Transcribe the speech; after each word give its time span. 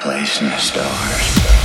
place 0.00 0.40
in 0.40 0.48
the 0.48 0.58
stars. 0.58 1.55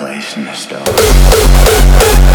place 0.00 0.34
in 0.38 0.46
the 0.46 0.54
stove. 0.54 2.29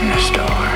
chasing 0.00 0.10
a 0.10 0.20
star. 0.20 0.69